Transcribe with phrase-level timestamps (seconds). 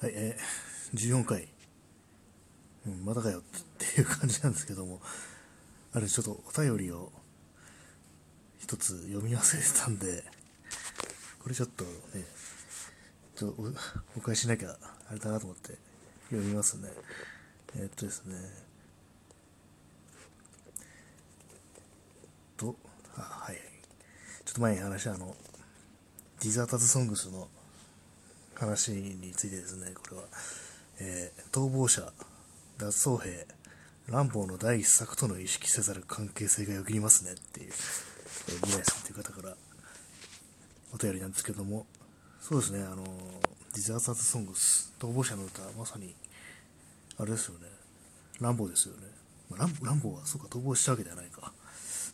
[0.00, 1.46] はい、えー、14回、
[2.86, 3.42] うん、まだかよっ
[3.76, 4.98] ていう感じなんですけども、
[5.92, 7.12] あれ、ちょっとお便りを
[8.58, 10.24] 一つ読み忘れてたんで、
[11.38, 11.90] これちょっとね、
[13.36, 13.66] ちょっとお
[14.16, 14.74] お返ししなきゃ
[15.10, 15.76] あれだなと思って
[16.30, 16.88] 読みますね。
[17.76, 18.36] えーっとですね、
[22.56, 22.74] と、
[23.16, 23.56] あ、はい。
[24.46, 25.36] ちょっと前に話したあの、
[26.40, 27.48] ディザータズソングスの
[28.60, 30.22] 話についてですね、これは、
[31.00, 32.12] えー逃亡者、
[32.78, 33.46] 脱走兵、
[34.08, 39.56] 乱暴の第一作との意識せざる関係性がよぎりますねっていう、えー、宮井さんという方から
[40.92, 41.86] お便りなんですけども、
[42.40, 43.06] そうですね、あのー
[43.72, 46.14] ディザータズソングス、逃亡者の歌、まさに、
[47.18, 47.66] あれですよね、
[48.40, 49.02] 乱暴ですよね。
[49.48, 51.52] まあ、乱暴は、そうか、逃亡したわけではないか。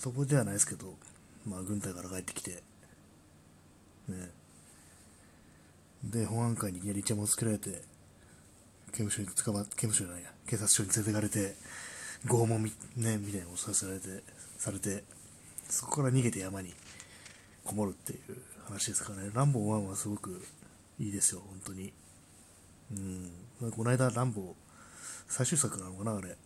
[0.00, 0.94] 逃亡ではないですけど、
[1.46, 2.62] まあ、軍隊から帰ってきて、
[4.08, 4.30] ね、
[6.10, 7.82] で、保安官にいきなりイチャモンつけられて、
[8.92, 11.56] 刑務所に捕ま、刑務所じゃないや、警察署に連れてかれて、
[12.26, 14.22] 拷問み、ね、みたいなのをさせられて、
[14.58, 15.04] されて、
[15.68, 16.72] そこから逃げて山に
[17.64, 19.30] こもるっていう話ですからね。
[19.34, 20.42] ランボー1はすごく
[20.98, 21.92] いいですよ、本当に。
[22.92, 23.30] うん。
[23.60, 24.54] まあこの間、ランボー、
[25.26, 26.36] 最終作なのかな、あれ。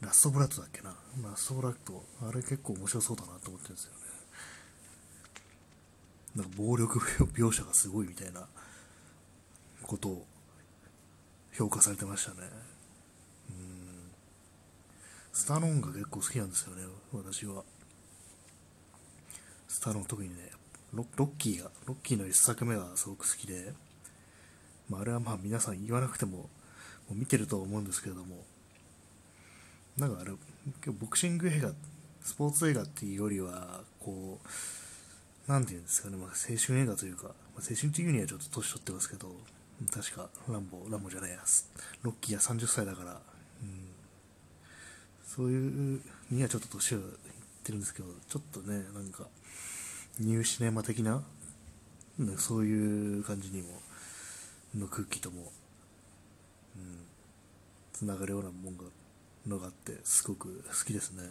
[0.00, 0.96] ラストブラッドだっけな。
[1.22, 3.98] ラストブラッド、あれ結構面白そうだなと思ってるんですよね。
[6.34, 6.98] なんか暴力
[7.34, 8.48] 描写がすごいみたいな
[9.82, 10.26] ことを
[11.52, 12.48] 評価されてましたね。
[13.50, 14.10] うん。
[15.32, 17.64] スタローンが結構好きなんですよね、私は。
[19.68, 20.52] スタローン特にね、
[20.92, 23.74] ロッキーが、ロッキーの一作目がすごく好きで、
[24.88, 26.48] まあ、あれはまあ皆さん言わなくても、も
[27.12, 28.44] う見てると思うんですけれども、
[29.96, 30.32] なんかあれ、
[30.92, 31.72] ボクシング映画、
[32.22, 34.48] スポーツ映画っていうよりは、こう、
[35.46, 39.34] なんていうんですかね、まあ、青春映画というか、まあ、青春っていうにはちょっと年取ってますけど、
[39.92, 41.38] 確か、ランボ、ランボじゃないや、
[42.02, 43.20] ロッキーは30歳だから、
[43.62, 43.88] うん、
[45.26, 47.04] そういうにはちょっと年をいっ
[47.64, 49.26] てるんですけど、ちょっとね、なんか、
[50.20, 51.22] ニューシネマ的な、
[52.18, 53.80] ねそういう感じにも、
[54.76, 55.52] の空気とも、
[56.76, 56.98] うん、
[57.92, 58.84] つながるようなもんが、
[59.46, 61.30] のがあって、すごく好きですね。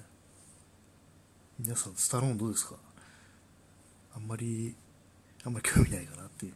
[1.60, 2.76] 皆さん、スタローンどうですか？
[4.16, 4.76] あんまり、
[5.44, 6.54] あんまり興味ないかなっていう。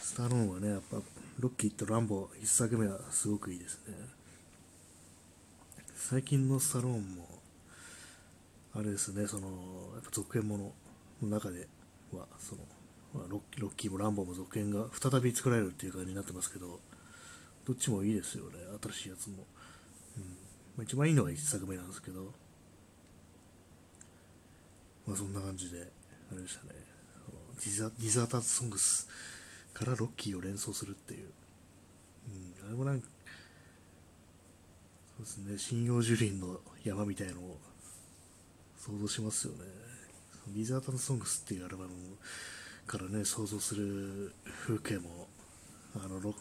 [0.00, 0.96] スタローンはね、やっぱ、
[1.38, 3.94] ロッキーとランボー、一作目はすごくいいですね。
[5.94, 7.40] 最近のスタローンも、
[8.74, 9.48] あれですね、その、
[9.94, 10.72] やっぱ続編もの
[11.22, 11.68] の中で
[12.12, 12.62] は、その、
[13.28, 16.80] ロッロッキーもランボーも続編が再び作られるっていう感じになってますけど、
[17.66, 19.46] どっちもいいですよね、新しいやつも。
[20.16, 20.22] うん
[20.76, 22.32] まあ、一番いいのが一作目なんですけど、
[25.06, 25.90] まあそんな感じで、
[26.32, 26.70] あれでしたね、
[27.56, 29.08] ディザディザーターズソングス
[29.74, 31.28] からロッキーを連想するっていう、
[32.62, 33.08] うん、あれもなんか、
[35.16, 37.58] そうですね、針葉樹林の山みたいのを
[38.78, 39.64] 想像しますよね。
[40.48, 41.90] ディザーターズソングスっていうアルバム
[42.86, 44.32] からね、想像する
[44.66, 45.28] 風景も、
[45.94, 46.34] あのロ、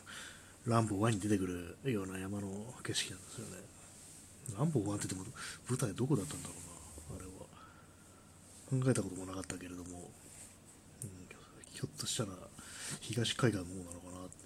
[0.66, 1.46] ランボー1に出てく
[1.84, 2.48] るような山の
[2.84, 3.58] 景色なんですよね。
[4.58, 5.36] ランボー1って言っても
[5.68, 6.69] 舞台どこだったんだろうな、
[8.70, 10.12] 考えたこともなかったけれども、
[11.04, 11.10] うん、
[11.74, 12.30] ひょっとしたら
[13.02, 14.40] 東海岸の方なのかな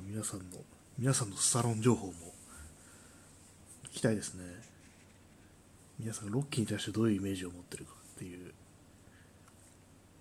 [0.00, 0.58] 皆さんの
[0.98, 2.12] 皆さんのサロン情報も
[3.86, 4.44] 聞きたいですね。
[5.98, 8.52] 皆さんロッキーに対してどういうイメージを持ってるかっていう。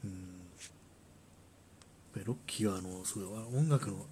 [0.06, 0.34] うん。
[2.26, 4.06] ロッキーはあのすごい音楽の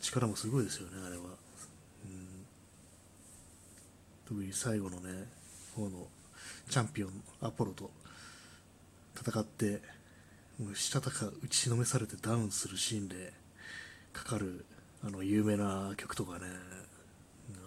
[0.00, 2.46] 力もすごいですよねあれは、うん、
[4.26, 5.26] 特に最後のね
[5.74, 6.06] 方の
[6.68, 7.10] チャンピオン
[7.40, 7.90] アポロと
[9.16, 9.80] 戦って
[10.58, 13.32] もうしたたか打ちのめされてダウンするシーンで
[14.12, 14.64] かかる
[15.04, 16.46] あの有名な曲とかね。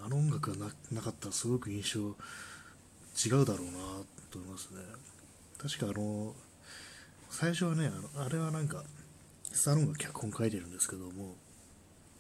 [0.05, 3.73] あの音楽がななかったらすごく印象違うだろうな
[4.31, 4.81] と思いますね。
[5.57, 6.33] 確かあの
[7.29, 8.83] 最初はねあのあれはなんか
[9.51, 11.35] スタローンが脚本書いてるんですけども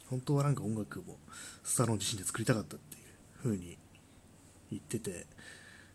[0.09, 1.17] 本当はなんか音楽も
[1.63, 3.03] スタローン自身で作りたかったっていう
[3.43, 3.77] 風に
[4.71, 5.25] 言ってて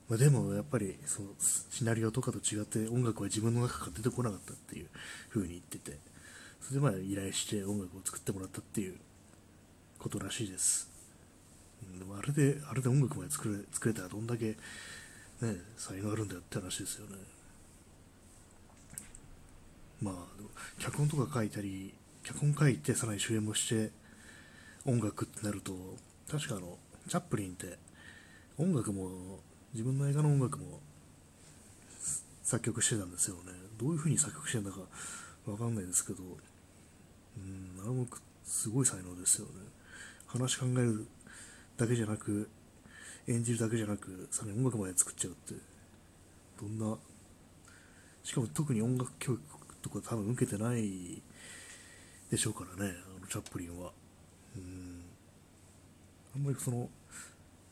[0.09, 4.87] まあ、でもやっぱりそうシナリオとかと違って音楽は自分の中から出てこなかったっていう
[5.29, 5.99] 風に言ってて
[6.61, 8.95] それでまあ依頼して音楽を作ってもらったっていう
[9.99, 10.89] ことらしいです、
[11.99, 14.57] でもあれであれで音楽まで作れ作れたらどんだけね
[15.77, 17.17] 才能あるんだよって話ですよね。
[20.01, 20.15] まあ
[20.79, 23.91] 脚本とか書いたり脚本書いてさらに主演もして
[24.85, 25.73] 音楽ってなると
[26.31, 26.79] 確かあの
[27.09, 27.77] チャップリンって
[28.59, 29.41] 音楽も
[29.79, 30.81] 自分の映画の音楽も
[32.43, 34.81] 作曲してたんですよねどういう風に作曲してんだか
[35.47, 38.05] わかんないですけど、うん、あれも
[38.43, 39.53] すごい才能ですよね。
[40.27, 41.07] 話考える
[41.77, 42.51] だけじゃなく、
[43.29, 45.55] 演じるだけじゃなく、さらに音楽まで作っちゃうって、
[46.61, 46.99] どんな、
[48.25, 49.43] しかも特に音楽教育
[49.81, 51.23] とか多分受けてない
[52.31, 53.93] でしょうからね、あのチャップリンは。
[54.57, 55.03] うん。
[56.35, 56.91] あんまりその、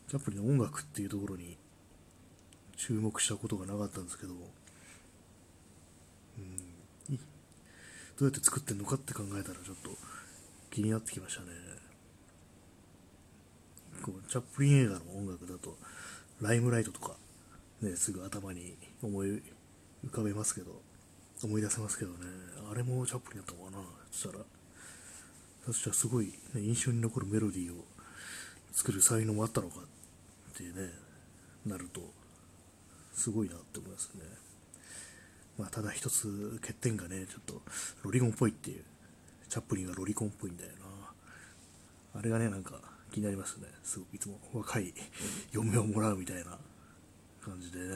[0.09, 1.59] チャップリンの音楽っていうところに
[2.77, 4.39] 注目したことがなかったんですけど、うん、
[7.17, 7.23] ど
[8.21, 9.91] うやって作ってんのかって考えたらちょっと
[10.71, 11.49] 気になってきましたね。
[14.03, 15.77] こうチャップリン映画の音楽だと、
[16.41, 17.17] ライムライトとか、
[17.81, 19.43] ね、すぐ頭に思い
[20.05, 20.83] 浮かべますけど、
[21.43, 22.19] 思い出せますけどね、
[22.71, 24.45] あれもチャップリンだったのかな、そしたら。
[25.67, 27.85] そしたらすごい、ね、印象に残るメロディーを
[28.73, 30.93] 作る才能もあったのかっていうね、
[31.65, 32.03] なると、
[33.17, 34.23] すごいなって思いますね。
[35.59, 37.63] まあ、ただ一つ欠点がね、ちょっと
[38.03, 38.85] ロリコンっぽいっていう、
[39.49, 40.71] チャップリンがロリコンっぽいんだよ
[42.13, 42.21] な。
[42.21, 42.79] あれがね、なんか
[43.11, 43.69] 気になりますね。
[43.83, 44.93] すごくいつも若い
[45.51, 46.59] 嫁をもらうみたいな
[47.43, 47.87] 感じでね、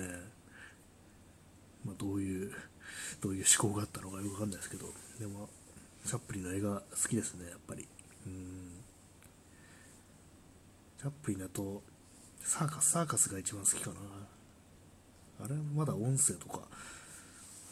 [1.84, 2.52] まあ、どういう、
[3.20, 4.86] どういう思考があったのかよくわかんないですけど、
[5.18, 5.50] でも、
[6.06, 7.86] チャップリンの映画好きですね、やっぱり。
[8.26, 8.72] うん。
[10.98, 11.82] チャップリンだと、
[12.42, 13.96] サーカス、サーカスが一番好きかな。
[15.42, 16.60] あれまだ音声とか、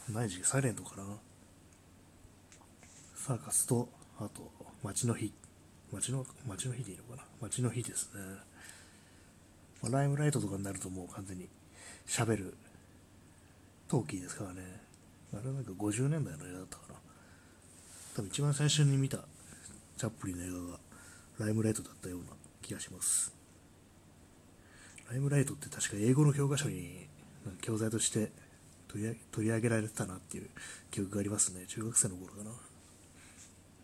[0.08, 1.04] ない時期、サイレントかな。
[3.14, 3.88] サーカスと、
[4.18, 4.50] あと、
[4.82, 5.32] 街の日。
[5.92, 7.22] 街の、街の日でいいのかな。
[7.40, 8.20] 街の日ですね。
[9.82, 11.48] まあ、ライムライトとかになるともう完全に
[12.06, 12.54] 喋る
[13.86, 14.62] トーキーですからね。
[15.34, 16.94] あれなんか50年代の映画だったかな。
[18.16, 19.18] 多分一番最初に見た
[19.96, 20.78] チャップリンの映画が
[21.38, 22.26] ライムライトだったような
[22.62, 23.32] 気がします。
[25.10, 27.08] ライムライトって確か英語の教科書に
[27.60, 28.30] 教材として
[28.88, 30.50] 取り取り上げられてたなっていう
[30.90, 31.66] 記憶がありますね。
[31.66, 32.50] 中学生の頃かな。
[32.50, 32.54] う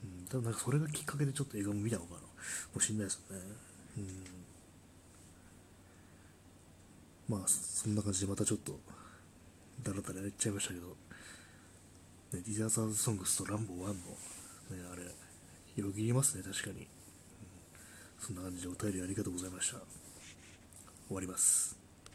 [0.06, 2.20] ん、多分なんかそれがきっかけでちょっと映画も見たのかな。
[2.74, 3.42] もしんないですよね。
[3.98, 4.24] うん。
[7.26, 8.78] まあ、そんな感じでまたちょっと、
[9.82, 10.94] だらだらやっちゃいましたけど、ね、
[12.32, 13.96] ディザーザーズソングスとランボー1の、ね、
[14.92, 15.04] あれ、
[15.82, 16.86] よぎりますね、確かに、うん。
[18.18, 19.78] そんな感じでお便りありがとうございました。
[21.08, 21.83] 終わります。